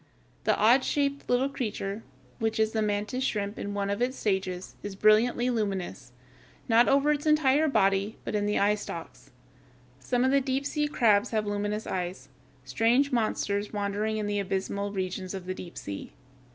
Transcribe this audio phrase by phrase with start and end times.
[0.45, 2.01] The odd shaped little creature,
[2.39, 6.11] which is the mantis shrimp in one of its stages, is brilliantly luminous,
[6.67, 9.29] not over its entire body, but in the eyestalks.
[9.99, 12.29] Some of the deep sea crabs have luminous eyes,
[12.65, 16.13] strange monsters wandering in the abysmal regions of the deep sea.